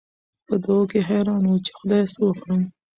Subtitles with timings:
[0.47, 2.61] په دوو کې حېران وو، چې خدايه څه وکړم؟